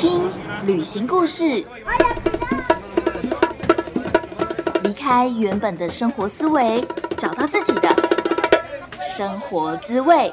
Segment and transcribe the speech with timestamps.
[0.00, 0.22] 听
[0.66, 1.62] 旅行故事，
[4.82, 6.82] 离开原本的生活思维，
[7.18, 7.94] 找到自己的
[8.98, 10.32] 生活滋味。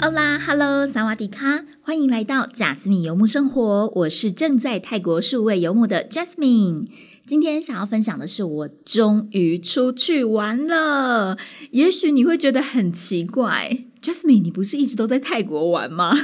[0.00, 3.88] 欧啦，Hello，萨瓦迪卡，欢迎来到贾斯敏游牧生活。
[3.88, 6.86] 我是正在泰国数位游牧的 Jasmine。
[7.28, 11.36] 今天想要分享的是，我终于出去玩了。
[11.72, 13.84] 也许你会觉得很奇怪。
[14.00, 16.16] Jasmine，你不是一直都在泰国玩吗？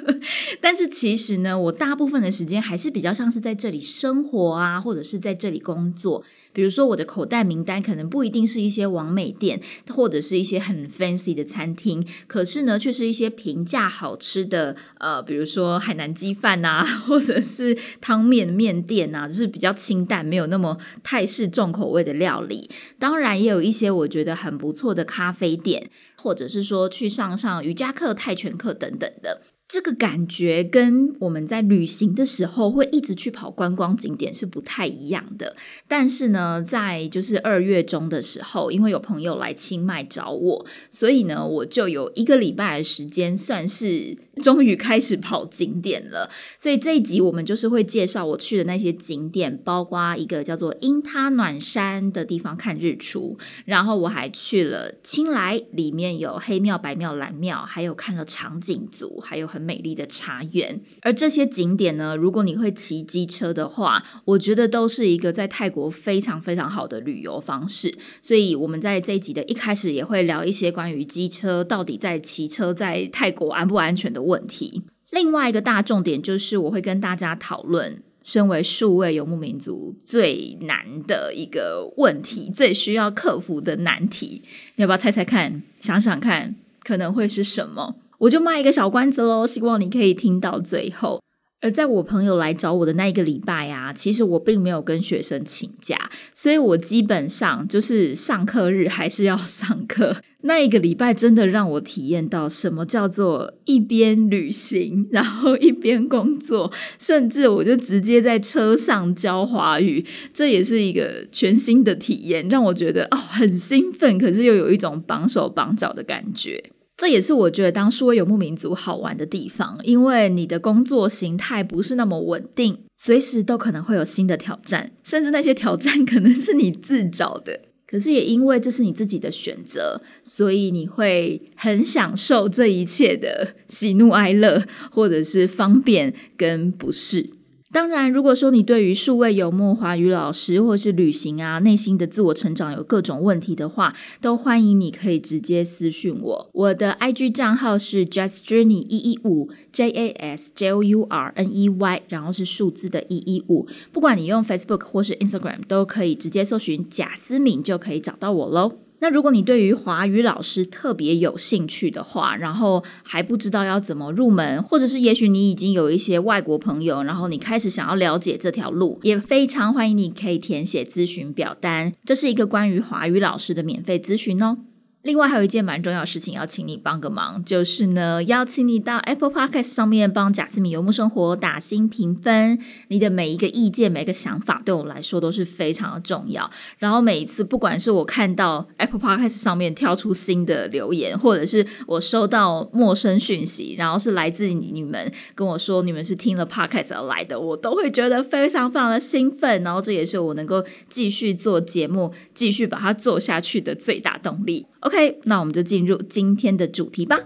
[0.62, 6.24] 但是其实呢，我大部分的时间还是比较像是在这里生活啊，或者是在这里工作。
[6.56, 9.60] 比如说，我的口袋名单可能不一定是一些完美店，
[9.90, 22.70] 或者是一些很 fancy 的餐厅，可是呢，却是一些平价好吃的，呃，比如说海南鸡饭呐， 或者是汤面面店呐，就是比较清淡，没有那么泰式重口味的料理。
[22.98, 25.90] 当然，也有一些我觉得很不错的咖啡店。
[26.18, 29.42] 或者是说去上上瑜伽课、泰拳课等等的。
[29.68, 35.56] 这个感觉跟我们在旅行的时候会一直去跑观光景点是不太一样的。
[35.88, 46.30] 但是呢，在就是二月中的时候，因为有朋友来清迈找我，所以呢，我就有一个礼拜的时间，算是终于开始跑景点了。
[46.58, 59.46] 所以这一集我们就是会介绍我去的那些景点，包括一个叫做因他暖山的地方看日出，然后我还去了青莱，里面有黑庙、白庙、蓝庙，还有看了长颈族，还有。
[59.46, 67.96] 很美丽的茶园，而这些景点呢，如果你会骑机车的话，我觉得都是一个在泰国非常非常好的旅游方式。
[68.20, 74.82] 所以，我们在这一集的一开始也会聊一些关于机车到底在骑车在泰国安不安全的问题。
[75.10, 84.42] 另外一个大重点就是，我会跟大家讨论，身为数位游牧民族最难的一个问题，最需要克服的难题，
[84.74, 85.62] 你要不要猜猜看？
[85.80, 87.96] 想想看，可能会是什么？
[88.18, 91.20] 我就卖一个小关子喽，希望你可以听到最后。
[91.62, 100.16] 而在我朋友来找我的那一个礼拜啊，其实我并没有跟学生请假，所以我基本上就是上课日还是要上课。
[100.42, 116.70] 那一个礼拜真的让我体验到什么叫做一边旅行，然后一边工作，甚至我就直接在车上教华语，这也是一个全新的体验，让我觉得哦很兴奋，可是又有一种绑手绑脚的感觉。
[116.96, 127.60] 这也是我觉得当数位游牧民族好玩的地方，因为你的工作形态不是那么稳定，随时都可能会有新的挑战，甚至那些挑战可能是你自找的。
[127.86, 137.30] 可是也因为这是你自己的选择，所以你会很享受这一切的喜怒哀乐，或者是方便跟不适。
[137.72, 146.50] 当然，如果说你对于数位游牧华语老师或是旅行啊，内心的自我成长有各种问题的话，都欢迎你可以直接私讯我。
[146.52, 153.66] 我的 IG 账号是 Just Journey 一一五 J A S J O U R N E Y，然后是数字的一一五。
[153.92, 158.85] 不管你用 Facebook 或是 Instagram，都可以直接搜寻贾思敏就可以找到我喽。
[159.00, 174.58] 那如果你对于华语老师特别有兴趣的话，然后还不知道要怎么入门，或者是也许你已经有一些外国朋友，然后你开始想要了解这条路，也非常欢迎你可以填写咨询表单，这是一个关于华语老师的免费咨询哦。
[175.06, 182.58] 另外还有一件蛮重要的事情要请你帮个忙，就是呢，邀请你到 Apple Podcast 上面帮贾斯敏游牧生活打新评分。
[182.88, 186.50] 你的每一个意见、每一个想法，对我来说都是非常的重要。
[186.78, 199.62] 然后每一次，不管是我看到 Apple Podcast 上面跳出新的留言，或者是我收到陌生讯息，然后是来自你们跟我说你们是听了 Podcast 而来的，我都会觉得非常非常的兴奋。
[199.62, 204.66] 然后这也是我能够继续做节目、继续把它做下去的最大动力。
[204.80, 207.18] OK，那我们就进入今天的主题吧。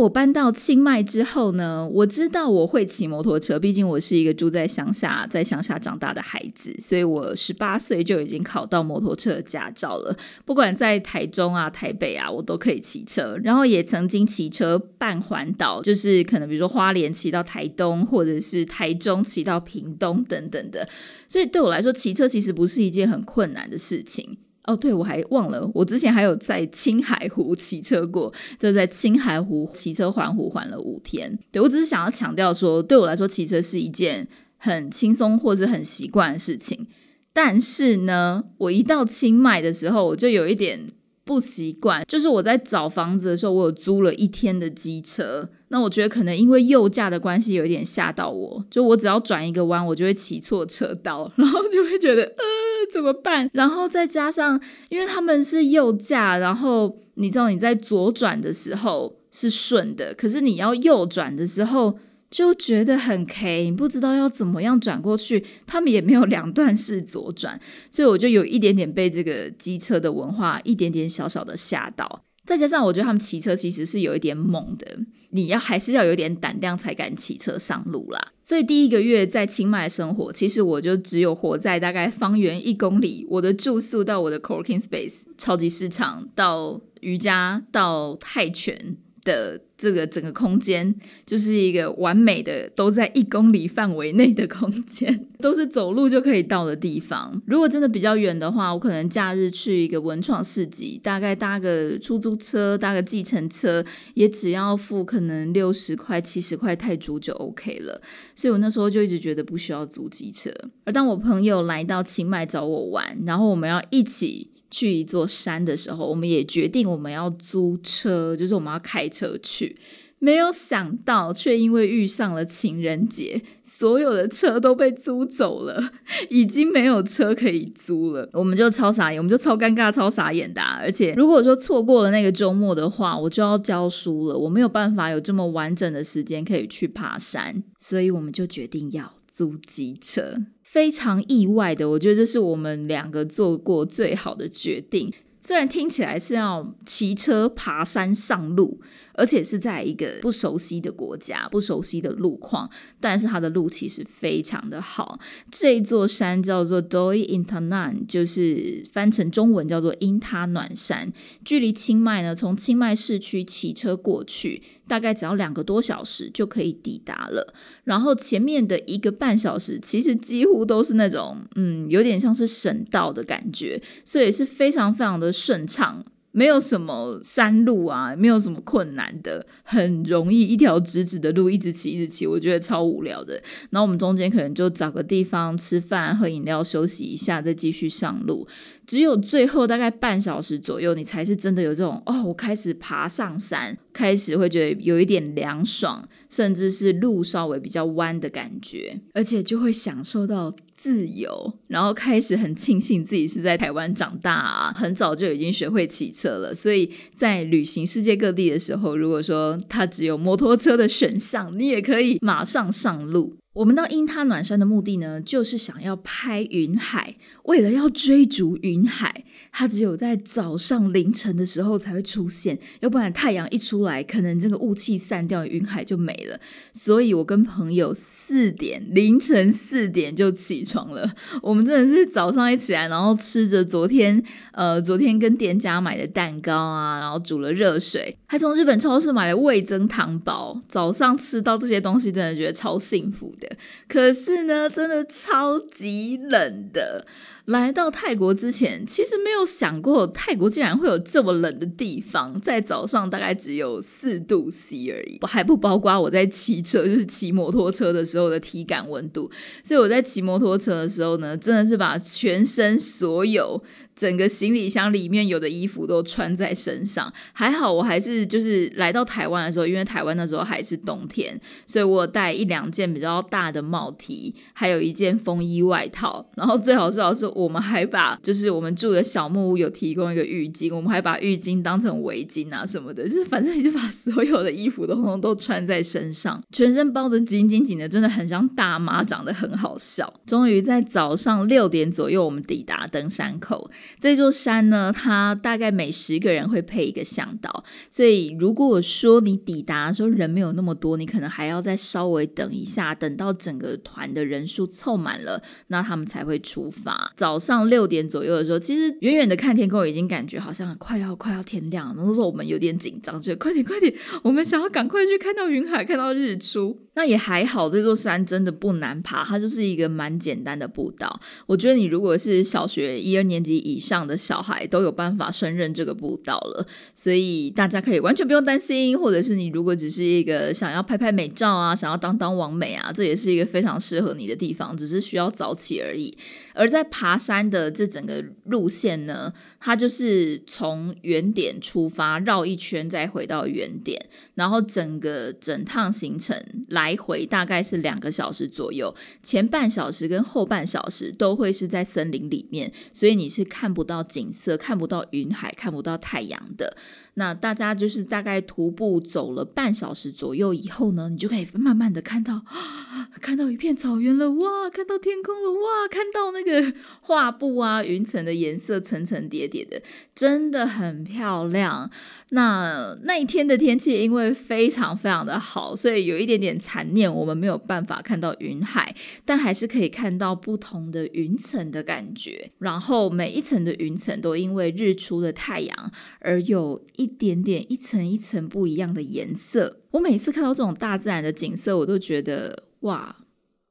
[0.00, 10.16] 我搬到清迈之后呢，我知道我会骑摩托车，毕竟我是一个住在乡下、在乡下长大的孩子，所以我十八岁就已经考到摩托车驾照了。
[10.46, 13.38] 不管在台中啊、台北啊，我都可以骑车。
[13.44, 20.88] 然后也曾经骑车半环岛，就是可能比如说花莲骑到台东，或者是台中骑到屏东等等的。
[21.28, 24.38] 所以对我来说，骑车其实不是一件很困难的事情。
[24.70, 31.38] 哦，对，我还忘了，我之前还有在青海湖骑车过，就在青海湖骑车环湖环了五天。
[31.50, 36.86] 对我只是想要强调说，对我来说骑车是一件很轻松或是很习惯的事情。
[37.32, 40.88] 但是呢，我一到清迈的时候，我就有一点。
[41.30, 42.04] 不习惯。
[42.08, 48.64] 就是我在找房子的时候，我有租了一天的机车，那我觉得可能因为右驾的关系，有一点吓到我。
[48.68, 52.44] 就我只要转一个弯，我就会骑错车道， 然后就会觉得呃
[52.92, 53.48] 怎么办？
[53.52, 61.96] 然后再加上因为他们是右驾，然后你知道你在左转的时候是顺的，可是你要右转的时候。
[62.30, 67.60] 就觉得很 K，不知道要怎么样转过去，他们也没有两段式左转，
[67.90, 72.24] 所以我就有一点点被这个机车的文化一点点小小的吓到。
[72.46, 74.98] 再加上我觉得他们骑车其实是有一点猛的，
[75.30, 78.32] 你要还是要有点胆量才敢骑车上路啦。
[78.42, 88.96] 所以第一个月在清迈生活，其实我就只有活在大概方圆一公里，我的住宿到我的 co-working space、超级市场到瑜伽到泰拳。
[89.24, 90.94] 的这个整个空间
[91.26, 97.40] 就是一个完美的，都在一公里范围内的空间， 都是走路就可以到的地方。
[97.46, 103.84] 如果真的比较远的话，我可能假日去一个文创市集，大概搭个出租车、搭个计程车，
[104.14, 108.00] 也只要付可能六十块、七十块泰铢就 OK 了。
[108.34, 110.50] 所以我那时候就一直觉得不需要租机车。
[110.84, 114.50] 而当我朋友来到清迈找我玩，然后我们要一起。
[114.70, 119.76] 去一座山的时候，我们也决定我们要租车，就是我们要开车去。
[120.22, 125.92] 没有想到，却因为遇上了情人节，所有的车都被租走了，
[126.28, 128.28] 已经没有车可以租了。
[128.34, 130.60] 我们就超傻眼，我们就超尴尬、超傻眼的。
[130.60, 140.34] 而且，如果说错过了那个周末的话，我就要教书了，我没有办法有这么完整的时间可以去爬山，所以我们就决定要租机车。
[140.72, 145.12] 非常意外的，我觉得这是我们两个做过最好的决定。
[145.40, 148.80] 虽然听起来是要骑车爬山上路。
[149.14, 152.70] 而且是在一个不熟悉的国家、不熟悉的路况，
[153.00, 155.18] 但是它的路其实非常的好。
[155.50, 161.12] 这一座山叫做 Doi Intanan，就是翻成中文叫做因他暖山。
[161.44, 167.54] 距离清迈呢，从清迈市区骑车过去，大概只要两个多小时就可以抵达了。
[167.84, 176.04] 然后前面的一个半小时，其实几乎都是那种嗯，有点像是省道的感觉，所以是非常非常的顺畅。
[176.32, 183.34] 没有什么山路啊，没有什么困难的，很容易一条直直的路，一直骑一直骑，我觉得超无聊的。
[183.70, 188.46] 然后我们中间可能就找个地方吃饭、喝饮料、休息一下，再继续上路。
[188.86, 200.54] 只有最后大概半小时左右，你才是真的有这种哦，我开始爬上山，开始会觉得有一点凉爽，甚至是路稍微比较弯的感觉，而且就会享受到。
[200.82, 206.54] 自由，然后开始很庆幸自己是在台湾长大啊，很早就已经学会骑车了。
[206.54, 213.36] 所以在旅行世界各地的时候，如果说他只有摩托车的选项，你也可以马上上路。
[213.52, 217.16] 我们到因他暖山的目的呢，就是想要拍云海。
[217.46, 226.38] 为了要追逐云海，它只有在早上凌晨的时候才会出现，要不然太阳一出来，可能这个雾气散掉，云海就没了。
[226.70, 231.12] 所以我跟朋友四点凌晨四点就起床了。
[231.42, 240.62] 我们真的是早上一起来，然后吃着昨天呃昨天跟店家买的蛋糕啊，然后煮了热水，还从日本超市买了味增汤包。
[240.68, 243.34] 早上吃到这些东西，真的觉得超幸福。
[243.40, 243.49] 的，
[243.88, 247.06] 可是呢，真的超级冷的。
[247.50, 259.28] 来到泰国之前，其实没有想过泰国竟然会有这么冷的地方，在早上大概只有四度 C 而已，还不包括我在骑车，就是骑摩托车的时候的体感温度。
[259.64, 263.60] 所以我在骑摩托车的时候呢，真的是把全身所有。
[263.96, 276.26] 整个行李箱里面有的衣服都穿在身上，还好我还是就是来到台湾的时候，因为台湾那时候还是冬天，所以我带一两件比较大的帽 T，还有一件风衣外套。
[276.34, 290.12] 然后最好是老是我们还把就是我们住的小木屋有提供一个浴巾，我们还把浴巾当成围巾啊什么的，就是反正你就把所有的衣服都都都穿在身上，全身包得紧紧紧的，真的很像大妈，长得很好笑。
[290.26, 293.70] 终于在早上六点左右，我们抵达登山口。
[293.98, 307.12] 这座山呢，它大概每十个人会配一个向导，所以如果说你抵达的时候人没有那么多，你可能还要再稍微等一下，等到整个团的人数凑满了，那他们才会出发。
[307.16, 313.94] 早早上六点左右的时候，其实远远的看天空已经感觉好像快要快要天亮，然后说我们有点紧张，觉得快点快点，
[314.24, 316.76] 我们想要赶快去看到云海，看到日出。
[316.94, 321.20] 那也还好，这座山真的不难爬，它就是一个蛮简单的步道。
[321.46, 328.98] 我觉得你如果是小学一二年级以上的小孩，都有办法胜任这个步道了，所以大家可以完全不用担心。
[328.98, 336.12] 或者是你如果只是一个想要拍拍美照啊，想要当当完美啊，这也是一个非常适合你的地方，只是需要早起而已。
[336.52, 344.00] 而在爬爬山的这整个路线呢，它就是从原点出发，绕一圈再回到原点，
[344.36, 356.76] 然后整个整趟行程来回大概是两个小时左右，前半小时跟后半小时都会是在森林里面，所以你是看不到景色、看不到云海、看不到太阳的。
[357.14, 362.44] 那大家就是大概徒步走了半小时左右以后呢，你就可以慢慢的看到，
[363.20, 369.82] 看到一片草原了，哇，看到天空了，哇，看到那个画布啊，云层的颜色层层叠叠的，
[370.14, 371.90] 真的很漂亮。
[372.30, 382.52] 那那一天的天气因为非常非常的好，所以有一点点残念，我们没有办法看到云海，但还是可以看到不同的云层的感觉。
[382.58, 389.80] 然后每一层的云层都因为日出的太阳而有一点点一层一层不一样的颜色。
[389.90, 393.16] 我每次看到这种大自然的景色，我都觉得哇，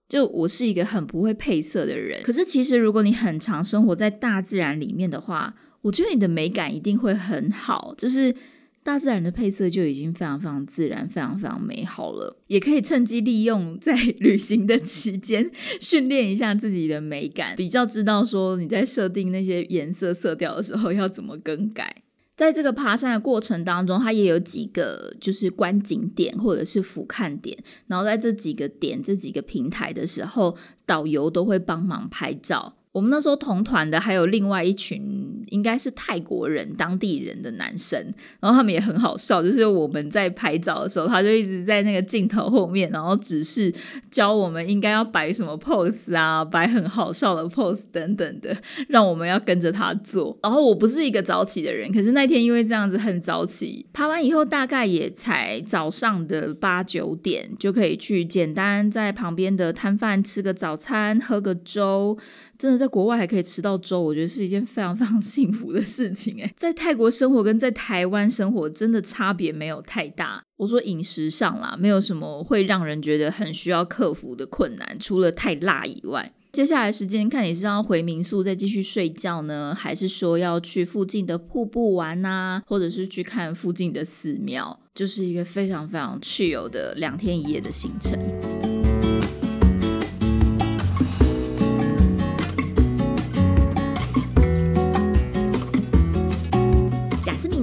[0.10, 2.22] 就我是一个很不会配色的人。
[2.24, 8.36] 可是其实如果你很常生活在大自然里面的话，我觉得你的美感一定会很好，就是
[8.82, 12.36] 大自然的配色就已经非常非常自然、非常非常美好了。
[12.48, 15.50] 也可以趁机利用在 旅行的期间
[15.80, 22.04] 训练一下自己的美感，比较知道说你在设定那些颜色色调的时候要怎么更改。
[22.40, 30.56] 在这个爬山的过程当中，它也有几个就是观景点或者是俯瞰点，然后在这几个点、这几个平台的时候，
[30.86, 32.78] 导游都会帮忙拍照。
[32.92, 38.02] 我们那时候同团的还有另外一群，应该是泰国人、当地人的男生，
[38.40, 43.72] 然后他们也很好笑，就是我们在拍照的时候，他就一直在那个镜头后面，然后只是
[44.10, 50.36] 教我们应该要摆什么 pose 啊，摆很好笑的 pose 等等的，让我们要跟着他做。
[50.42, 62.18] 然后我不是一个早起的人，可是那天因为这样子很早起，爬完以后大概也才早上的八九点，就可以去简单在旁边的摊贩吃个早餐，喝个粥。
[62.60, 70.44] 真的在国外还可以吃到粥，我觉得是一件非常非常 幸福的事情诶，在泰国生活跟在台湾生活真的差别没有太大。
[70.58, 76.34] 我说饮食上啦，没有什么会让人觉得很需要克服的困难，除了太辣以外。
[76.52, 88.79] 接下来时间看你是要回民宿再继续睡觉呢，还是说要去附近的瀑布玩啊，或者是去看附近的寺庙，就是一个非常非常去有的两天一夜的行程。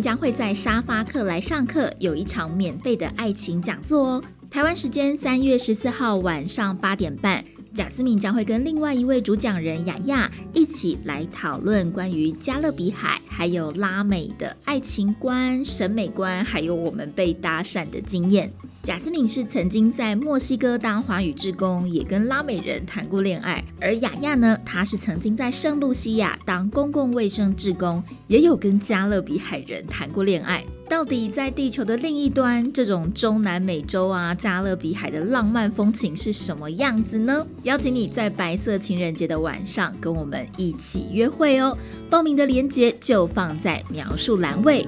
[0.06, 4.24] 将会在沙发课来上课，有一场免费的爱情讲座哦。
[4.48, 7.44] 台湾时间三月十四号晚上八点半，
[7.74, 18.48] 贾斯敏将会跟另外一位主讲人雅雅一起来讨论关于加勒比海还有拉美的爱情观、审美观，还有我们被搭讪的经验。
[18.86, 23.60] 贾斯敏是曾经在墨西哥当华语志工，也跟拉美人谈过恋爱。
[23.80, 30.64] 而雅亚呢，她是曾经在圣露西亚当公共卫生志工，也有跟加勒比海人谈过恋爱。
[30.88, 37.44] 到底在地球的另一端，这种中南美洲啊加勒比海的浪漫风情是什么样子呢？
[37.64, 41.76] 邀请你在白色情人节的晚上跟我们一起约会哦！
[42.08, 44.86] 报名的链接就放在描述栏位。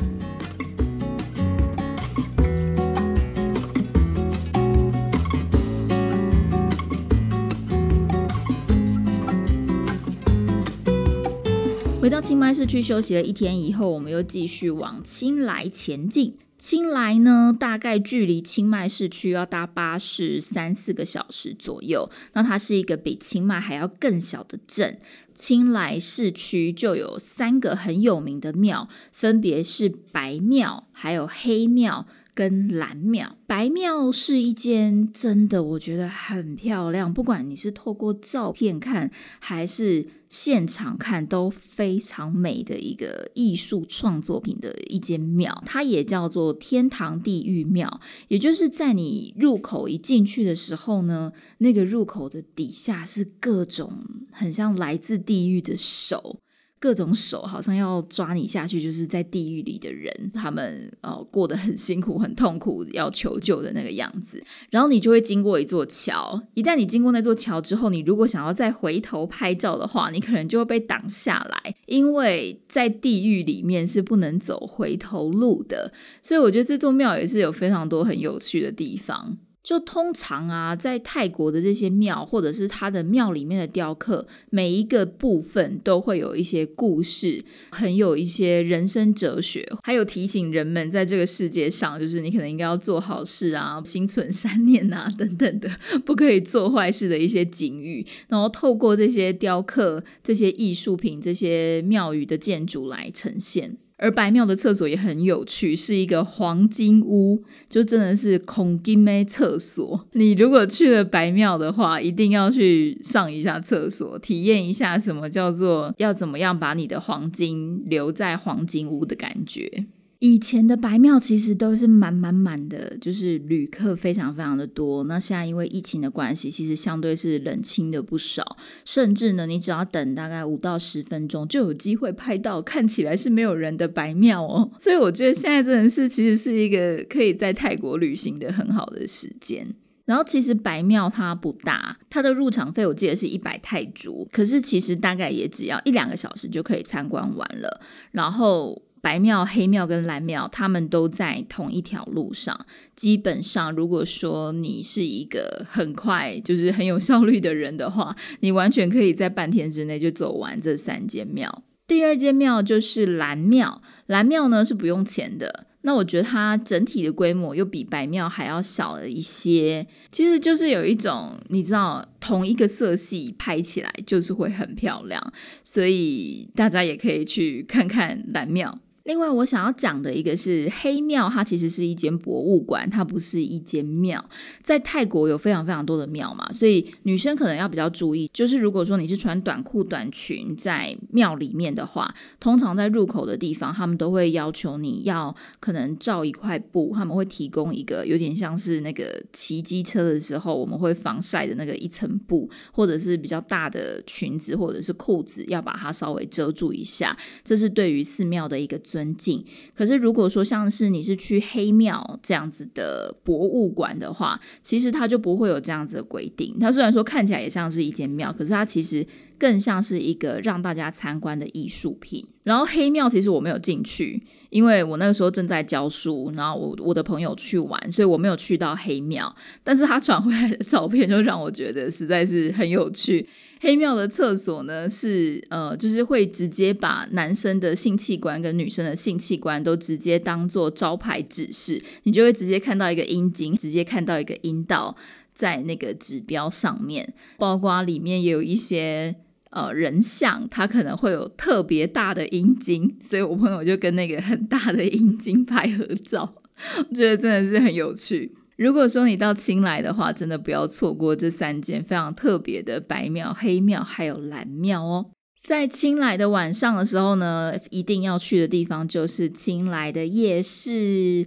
[12.09, 16.39] 回到清迈市区休息了一天以后，我们又继续往清莱前进。
[16.57, 22.11] 清莱呢，大概距离清迈市区要搭巴士三四个小时左右。
[22.33, 24.99] 那它是一个比清迈还要更小的镇。
[25.35, 32.07] 清莱市区就有三个很有名的庙，分别是白庙、还有黑庙
[32.39, 33.37] 跟蓝庙。
[33.49, 37.13] 白庙是一间真的，我觉得很漂亮。
[37.13, 48.01] 不管你是透过照片看，还是现场看都非常美的一个艺术创作品的一间庙，它也叫做天堂地狱庙。
[48.29, 53.93] 也就是在你入口一进去的时候呢，那个入口的底下是各种
[54.31, 56.39] 很像来自地狱的手。
[56.81, 64.43] 各种手好像要抓你下去，就是在地狱里的人，他们呃过得很辛苦、很痛苦，要求救的那个样子。
[64.71, 75.93] 然后你就会经过一座桥，一旦你经过那座桥之后，你如果想要再回头拍照的话，你可能就会被挡下来，因为在地狱里面是不能走回头路的。
[76.23, 79.39] 所以我觉得这座庙也是有非常多很有趣的地方。
[79.69, 95.69] 就通常啊，在泰国的这些庙，或者是它的庙里面的雕刻，每一个部分都会有一些故事，很有一些人生哲学，还有提醒人们在这个世界上，就是你可能应该要做好事啊，心存善念啊， 等等的，
[96.07, 98.07] 不可以做坏事的一些警语。
[98.29, 103.77] 然后透过这些雕刻、这些艺术品、这些庙宇的建筑来呈现。
[103.99, 110.07] 而白庙的厕所也很有趣，是一个黄金屋，就真的是孔金妹厕所。
[110.13, 119.85] 你如果去了白庙的话，一定要去上一下厕所，体验一下什么叫做要怎么样把你的黄金留在黄金屋的感觉。
[120.21, 125.05] 以前的白庙其实都是满满满的，就是旅客非常非常的多。
[125.05, 128.57] 那现在因为疫情的关系，其实相对是冷清的不少。
[128.85, 134.69] 甚至呢，你只要等大概五到十分钟，就有机会拍到看起来是没有人的白庙哦。
[134.77, 139.73] 所以我觉得现在真的是其实是一个可以在泰国旅行的很好的时间。
[140.05, 147.81] 然后其实白庙它不大，它的入场费我记得是一百泰铢，可是其实大概也只要一两个小时就可以参观完了。
[148.11, 148.83] 然后。
[149.01, 152.67] 白庙、黑庙跟蓝庙，他们都在同一条路上。
[152.97, 161.63] 基本上，如果说你是一个很快就是很有效率的人的话， 你完全可以在半天之内就走完这三间庙。
[161.87, 165.67] 第二间庙就是蓝庙，蓝庙呢是不用钱的。
[165.83, 169.87] 那我觉得它整体的规模又比白庙还要小了一些。
[170.11, 178.79] 其实就是有一种，你知道，同一个色系拍起来就是会很漂亮，所以大家也可以去看看蓝庙。
[179.09, 184.23] 另外，我想要讲的一个是黑庙，它其实是一间博物馆，它不是一间庙。
[184.63, 208.98] 在泰国有非常非常多的庙嘛，所以女生可能要比较注意，就是如果说你是穿短裤短裙在庙里面的话，通常在入口的地方，他们都会要求你要可能罩一块布，他们会提供一个有点像是那个骑机车的时候我们会防晒的那个一层布，或者是比较大的裙子或者是裤子，要把它稍微遮住一下，这是对于寺庙的一个尊。
[208.99, 209.45] 尊敬。
[209.77, 216.57] 可是，如果说像是你是去黑庙这样子的博物馆的话，其实它就不会有这样子的规定。
[216.59, 219.07] 它虽然说看起来也像是一间庙，可是它其实
[219.39, 222.27] 更像是一个让大家参观的艺术品。
[222.43, 229.35] 然后黑庙其实我没有进去，因为我那个时候正在教书，然后我我的朋友去玩，所以我没有去到黑庙。
[229.63, 233.29] 但是他传回来的照片就让我觉得实在是很有趣。
[233.61, 244.97] 黑庙的厕所呢，是呃，就是会直接把男生的性器官跟女生的性器官都直接当做招牌指示，你就会直接看到一个阴茎，直接看到一个阴道
[245.35, 249.15] 在那个指标上面，包括里面也有一些
[249.51, 256.35] 呃人像，他可能会有特别大的阴茎，所以我朋友就跟那个很大的阴茎拍合照，
[256.91, 258.35] 我觉得真的是很有趣。
[258.57, 265.11] 如果说你到青来的话，真的不要错过这三间非常特别的白庙、黑庙还有蓝庙哦。
[265.45, 271.25] 在青来的晚上的时候呢，一定要去的地方就是青来的夜市。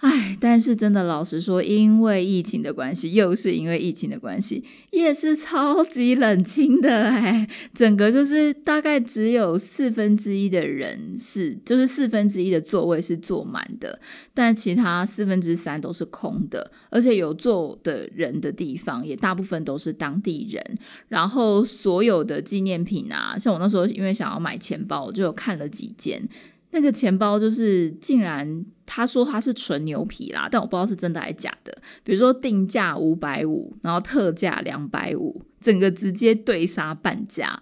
[0.00, 14.00] 唉，但是真的，老实说，因为疫情的关系，又是因为疫情的关系，夜市超级冷清的哎，整个就是大概只有四分之一的人是，就是四分之一的座位是坐满的，
[14.32, 26.26] 但其他四分之三都是空的，而且有坐的人的地方也大部分都是当地人，然后所有的纪念品啊，像我那时候因为想要买钱包，我就看了几件。
[26.72, 31.76] 那个钱包就是竟然他说他是纯牛皮啦，但我不知道是真的还是假的。
[32.04, 37.60] 比如说定价五百五，然后特价两百五，整个直接对杀半价。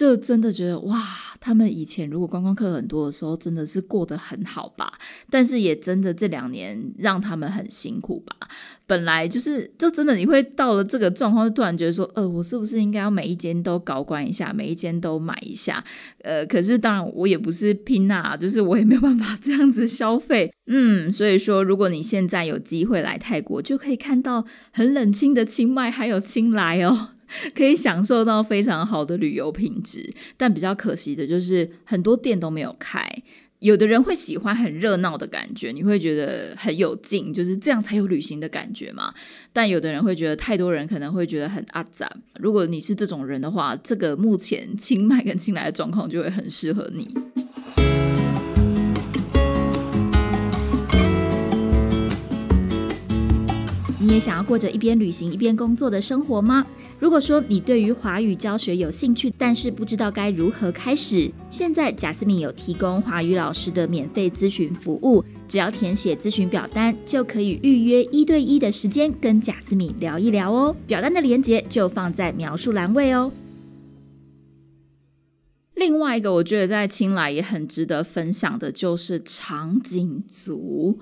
[0.00, 0.98] 就真的觉得哇，
[1.38, 4.90] 他们以前如果观光客很多的时候，真的是过得很好吧？
[5.28, 8.34] 但是也真的这两年让他们很辛苦吧。
[8.86, 15.84] 本来就是，就真的你会到了这个状况，就突然觉得说，呃，我是不是应该要每一间都搞关一下，每一间都买一下？
[16.24, 20.50] 呃，可是当然我也不是拼啊，就是我也没有办法 这样子消费。
[20.66, 27.10] 嗯，所以说如果你现在有机会来泰国，就可以看到很冷清的清迈还有清莱哦。
[27.54, 33.06] 可以享受到非常好的旅游品质，但比较可惜的就是很多店都没有开。
[33.58, 39.12] 有的人会喜欢很热闹的感觉，你会觉得很有劲，就是这样才有旅行的感觉嘛。
[39.52, 42.10] 但有的人会觉得太多人可能会觉得很阿杂。
[42.38, 47.14] 如果你是这种人的话，这个目前清迈跟清莱的状况就会很适合你。
[54.20, 56.64] 想要过着一边旅行一边工作的生活吗？
[56.98, 70.76] 如果说你对于华语教学有兴趣，但是不知道该如何开始，现在贾斯敏有提供华语老师的免费咨询服务，只要填写咨询表单，就可以预约一对一的时间跟贾斯敏聊一聊哦。
[70.86, 73.32] 表单的链接就放在描述栏位哦。
[75.74, 80.98] 另外一个，我觉得在青来也很值得分享的，就是场景组。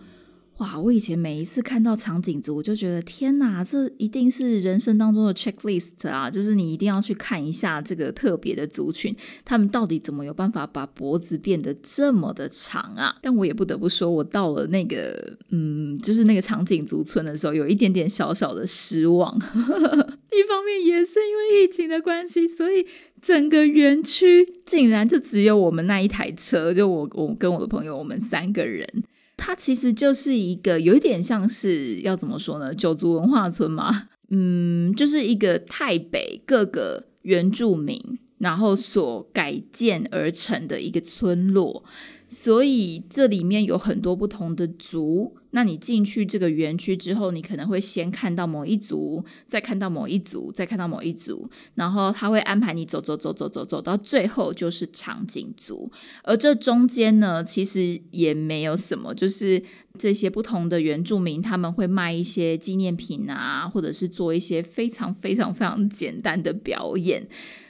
[0.58, 0.78] 哇！
[0.78, 6.28] 我以前每一次看到长颈族，我就觉得天哪，这一定是人生当中的 checklist 啊！
[6.28, 13.16] 就是你一定要去看一下这个特别的族群，他们到底怎么有办法把脖子变得这么的长啊？
[13.22, 19.36] 但我也不得不说，我到了那个嗯，就是那个长颈族村的时候，有一点点小小的失望。
[19.38, 22.84] 一方面也是因为疫情的关系，所以
[23.22, 29.04] 整个园区竟然就只有我们那一台车，就我我跟我的朋友，我们三个人。
[29.38, 32.74] 它其实就是一个有一点像是要怎么说呢？
[32.74, 37.98] 九族文化村嘛， 嗯，就是一个台北各个原住民
[38.38, 41.84] 然后所改建而成的一个村落。
[42.28, 55.90] 所以这里面有很多不同的族，那你进去这个园区之后，你可能会先看到某一族，再看到某一族，再看到某一族，然后他会安排你走走走走走走到最后就是长颈族，
[56.22, 59.62] 而这中间呢，其实也没有什么，就是
[59.96, 67.26] 这些不同的原住民他们会卖一些纪念品啊，或者是做一些非常非常非常简单的表演。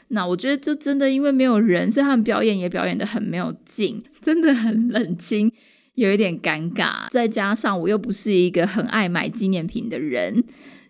[0.08, 5.52] 那我觉得就真的因为没有人，所以他们表演也表演的很没有劲，真的很冷清，
[5.94, 7.08] 有一点尴尬。
[7.10, 10.42] 再加上我又不是一个很爱买纪念品的人，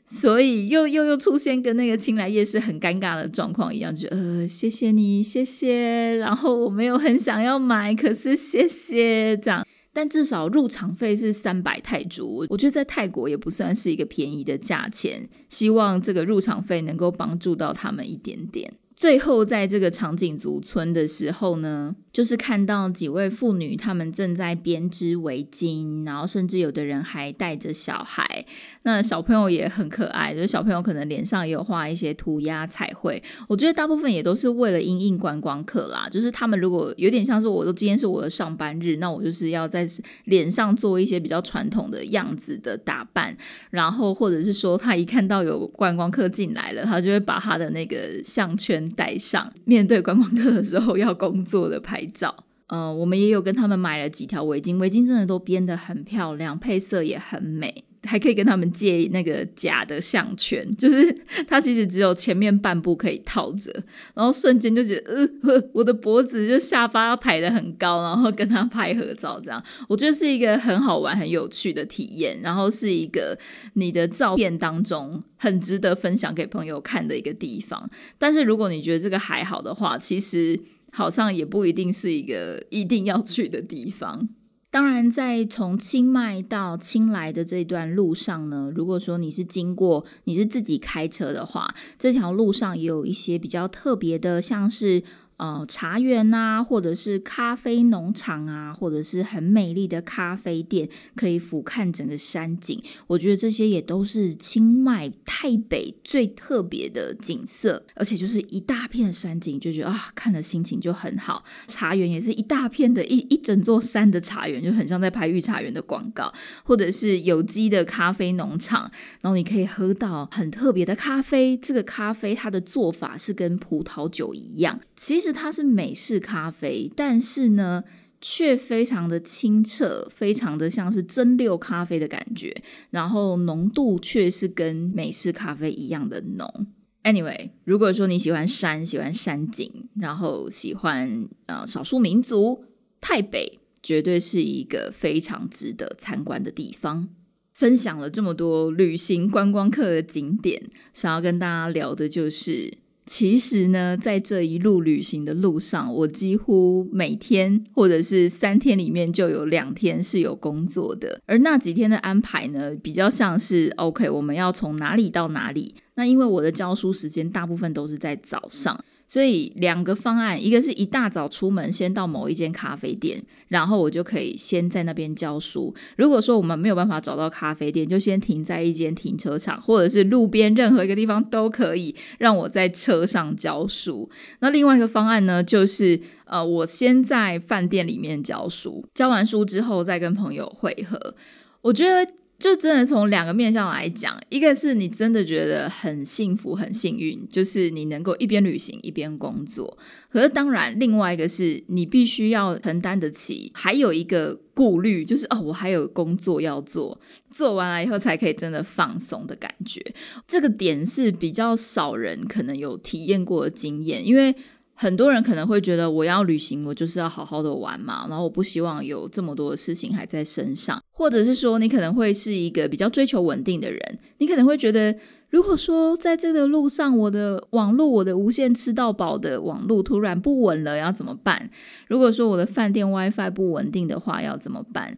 [0.06, 6.14] 所以又又又出现跟那个青来夜市很尴尬的状况一样，就呃谢谢你，谢谢。
[6.16, 9.66] 然后我没有很想要买，可是谢谢这样。
[9.92, 15.28] 但至少入场费是三百泰铢，我觉得在泰国也不算是一个便宜的价钱。
[15.48, 18.72] 希望这个入场费能够帮助到他们一点点。
[18.98, 28.44] 最后，在这个长颈族村的时候呢，就是看到几位妇女，她们正在编织围巾，然后甚至有的人还带着小孩。
[28.82, 33.22] 那小朋友也很可爱，就是小朋友可能脸上也有画一些涂鸦彩绘。
[33.46, 39.88] 我觉得大部分也都是为了应应观光客啦，就是他们如果有点像是我，都今天是我的上班日，那我就是要在
[40.24, 43.36] 脸上做一些比较传统的样子的打扮，
[43.70, 48.87] 然后或者是说他一看到有观光客进来了，他就会把他的那个项圈。
[48.90, 52.34] 带上，面对观光客的时候要工作的拍照。
[52.68, 57.84] 嗯，我们也有跟他们买了几条围巾，围巾真的都编得很漂亮，配色也很美。
[58.04, 63.72] 还可以跟他们借那个假的项圈，就是 它其实只有前面半部可以套着，
[64.14, 73.36] 然后瞬间就觉得，呃，我的脖子就下巴要抬得很高，然后跟他拍合照，这样我觉得是一个很好玩、很有趣的体验，然后是一个
[73.74, 77.90] 你的照片当中很值得分享给朋友看的一个地方。
[78.16, 80.58] 但是如果你觉得这个还好的话，其实
[80.92, 84.28] 好像也不一定是一个一定要去的地方。
[84.70, 95.02] 当然，在从清迈到清莱的这段路上呢，如果说你是经过，你是自己开车的话，这条路上也有一些比较特别的，像是。
[95.38, 102.82] 呃，茶园呐，或者是咖啡农场啊，或者是很美丽的咖啡店，可以俯瞰整个山景。
[103.06, 111.44] 我觉得这些也都是清迈太北最特别的景色，而且就是一大片山景，就觉得啊，看了心情就很好。
[111.68, 121.56] 茶园也是一大片的一一整座山的茶园，就很像在拍御茶园的广告，或者是有机的咖啡农场，然后你可以喝到很特别的咖啡。
[121.56, 125.27] 这个咖啡它的做法是跟葡萄酒一样，其实。
[125.32, 127.84] 它是美式咖啡，但是呢，
[128.20, 132.54] 却非常的清澈，非常的像是蒸馏咖啡的感觉，
[132.90, 136.66] 然后浓度却是跟美式咖啡一样的浓。
[137.04, 142.64] Anyway，如果说你喜欢山，喜欢山景，然后喜欢呃少数民族，
[143.00, 147.08] 台北绝对是一个非常值得参观的地方。
[147.52, 152.78] 分享了这么多旅行观光客的景点，想要跟大家聊的就是。
[153.08, 165.74] 其实呢，在这一路旅行的路上，我几乎每天或者是三天里面就有两天是有工作的，而那几天的安排呢，比较像是 OK，我们要从哪里到哪里。
[165.94, 168.78] 那因为我的教书时间大部分都是在早上。
[169.08, 175.74] 所以两个方案，一个是一大早出门，先到某一间咖啡店，然后我就可以先在那边教书。
[175.96, 184.10] 如果说我们没有办法找到咖啡店，就先停在一间停车场，或者是路边任何一个地方都可以让我在车上教书。
[184.40, 191.14] 那另外一个方案呢，就是呃，我先在饭店里面教书，教完书之后再跟朋友会合。
[191.62, 192.12] 我觉得。
[192.38, 199.76] 就真的从两个面向来讲，一个是你真的觉得很幸福、很幸运，就是你能够一边旅行一边工作。
[200.08, 207.00] 可是当然，另外一个是你必须要承担得起，还有一个顾虑就是哦，我还有工作要做，
[207.32, 209.84] 做完了以后才可以真的放松的感觉。
[210.26, 214.34] 这个点是比较少人可能有体验过的经验，因为。
[214.80, 224.94] 很多人可能会觉得，我要旅行，我就是要好好的玩嘛，然后我不希望有这么多的事情还在身上，或者是说，你可能会是一个比较追求稳定的人，你可能会觉得，
[225.30, 231.50] 如果说在这个路上，我的网络，我的无线吃到饱的网络突然不稳了，要怎么办？
[231.88, 234.96] 如果说我的饭店 WiFi 不稳定的话，要怎么办？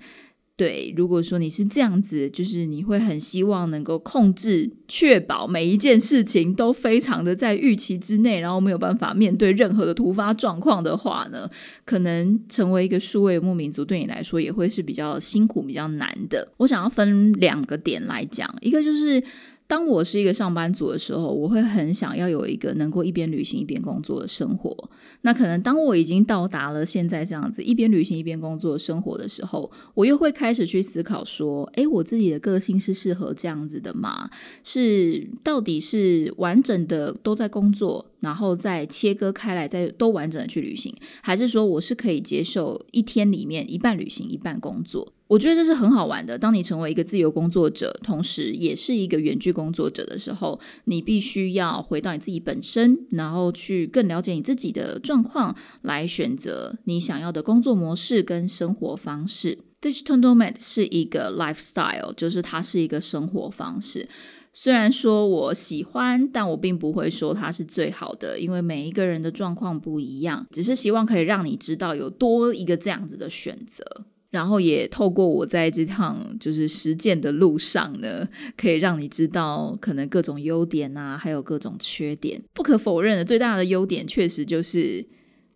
[0.60, 11.48] 对，如果说你是这样子，就是你会很希望能够控制、确保每一件事情都非常的在预期之内，然后没有办法面对任何的突发状况的话呢，
[11.86, 16.46] 可能成为一个数位牧民族对你来说也会是比较辛苦、比较难的。
[16.58, 19.22] 我想要分两个点来讲，一个就是。
[19.70, 24.76] 当我是一个上班族的时候，我会很想要有一个能够一边旅行一边工作的生活。
[25.20, 34.28] 那可能当我已经到达了现在这样子一边旅行一边工作生活的时候，我又会开始去思考说：，诶，我自己的个性是适合这样子的吗？
[34.64, 38.04] 是到底是完整的都在工作？
[38.18, 45.12] 然后再切割开来，再都完整的去旅行，还是说我是可以接受一天里面一半旅行一半工作？
[45.30, 46.36] 我觉得这是很好玩的。
[46.36, 59.56] 当你成为一个自由工作者，同时也是一个远距工作者的时候，你必须要回到你自己本身，然后去更了解你自己的状况，来选择你想要的工作模式跟生活方式。
[59.80, 64.08] Digital nomad 是一个 lifestyle，就是它是一个生活方式。
[64.52, 70.44] 虽然说我喜欢，但我并不会说它是最好的，因为每一个人的状况不一样。
[70.50, 73.84] 只是希望可以让你知道有多一个这样子的选择，
[74.30, 82.42] 然后也透过我在这趟就是实践的路上呢，可以让你知道可能各种优点啊，还有各种缺点。
[82.54, 85.06] 不可否认的，最大的优点确实就是。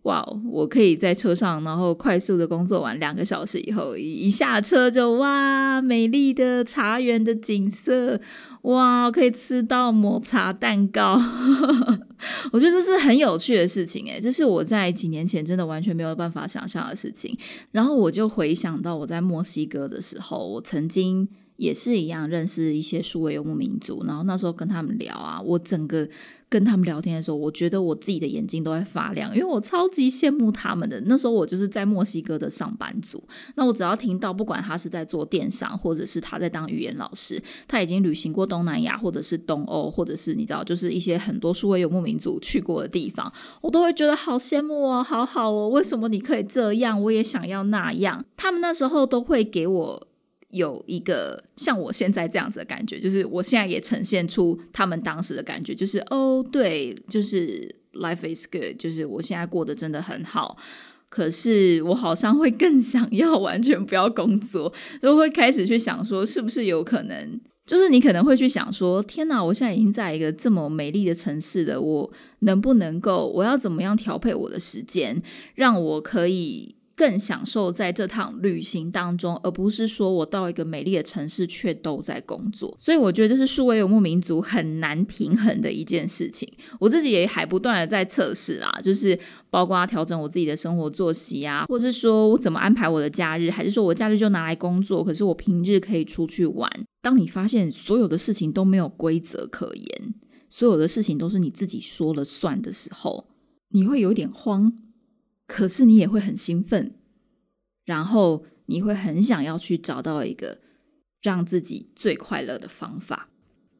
[0.05, 8.19] 哇，我可以在车上，然后快速的工作完两个小时以后，一下车就哇，美丽的茶园的景色，
[8.61, 11.19] 哇，可以吃到抹茶蛋糕，
[12.53, 17.37] 我觉得这是很有趣的事情诶，这是我在几年前真的完全没有办法想象的事情。
[17.71, 21.27] 然后我就回想到我在墨西哥的时候，我曾经。
[21.57, 26.07] 也是一样，认识一些数位游牧民族，然后那时候跟他们聊啊，我整个
[26.49, 31.01] 跟他们聊天的时候，我觉得我自己的眼睛都在发亮，因为我超级羡慕他们的。
[31.05, 33.23] 那时候我就是在墨西哥的上班族，
[33.55, 47.01] 那我只要听到，不管他是在做电商，或者是他在当语言老师，他已经旅行过东南亚，或者是东欧，或者是你知道，就是一些很多数位游牧民族去过的地方，我都会觉得好羡慕哦，好好哦，为什么你可以这样？
[47.01, 48.25] 我也想要那样。
[48.35, 50.07] 他们那时候都会给我。
[50.49, 60.57] 有一个像我现在这样子的感觉，就是我现在也呈现出他们当时的感觉，就是哦，对，就是 life is good，就是我现在过得真的很好。
[61.09, 75.21] 可是我好像会更想要完全不要工作，就会开始去想说，是不是有可能，就是你可能会去想说，天哪，我现在已经在一个这么美丽的城市了，我能不能够，我要怎么样调配我的时间，
[75.55, 76.74] 让我可以。
[76.95, 82.75] 更享受在这趟旅行当中，而不是说我到一个美丽的城市却都在工作。
[82.79, 86.49] 所以我觉得这是数位游牧民族很难平衡的一件事情。
[86.79, 96.69] 我自己也还不断的在测试啊，就是包括调整我自己的生活作息啊，或者是说我怎么安排我的假日，还是说我假日就拿来工作，可是我平日可以出去玩。
[97.01, 100.13] 当你发现所有的事情都没有规则可言，
[100.49, 103.27] 所有的事情都是你自己说了算的时候，
[103.69, 104.71] 你会有点慌。
[105.47, 106.93] 可是你也会很兴奋，
[107.85, 110.57] 然后你会很想要去找到一个
[111.21, 113.29] 让自己最快乐的方法。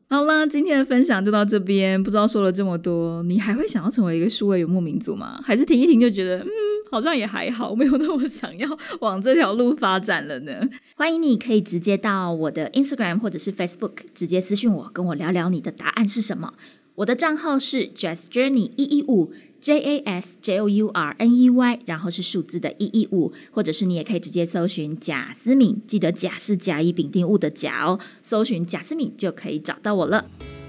[0.07, 2.01] 好啦，今天的分享就到这边。
[2.01, 5.41] 不知道说了这么多，你还会想要成为一个数位游牧民族吗？
[5.43, 6.49] 还是听一听就觉得嗯，
[6.91, 8.69] 好像也还好，没有那么想要
[9.01, 10.53] 往这条路发展了呢？
[10.95, 16.53] 欢迎你可以直接到我的 Instagram 或者是 Facebook 直接私讯我，跟我聊聊你的答案是什么。
[16.97, 19.33] 我的账号是 Jazz Journey 一一五。
[19.65, 30.23] J A S J O U R N E Y，然后是数字的一一五，或者是你也可以直接搜寻贾思敏，记得贾是甲乙丙丁戊的甲哦，搜寻贾思敏就可以找到我了。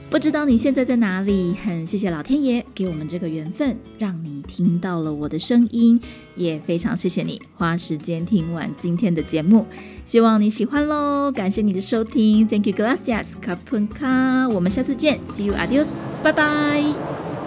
[0.09, 1.53] 不知道你现在在哪里？
[1.63, 6.01] 很谢谢老天爷给我们这个缘分，让你听到了我的声音，
[6.35, 9.67] 也非常谢谢你花时间听完今天的节目，
[10.07, 11.31] 希望你喜欢喽。
[11.31, 14.49] 感谢你的收听，Thank you, gracias, kapunka。
[14.55, 15.91] 我们下次见，See you, adios，
[16.23, 17.46] 拜拜。